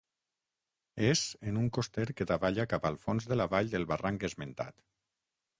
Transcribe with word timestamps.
És 1.09 1.21
en 1.51 1.59
un 1.63 1.69
coster 1.77 2.07
que 2.21 2.27
davalla 2.33 2.67
cap 2.73 2.89
al 2.91 2.97
fons 3.05 3.29
de 3.33 3.39
la 3.41 3.49
vall 3.55 3.73
del 3.75 3.89
barranc 3.93 4.27
esmentat. 4.31 4.79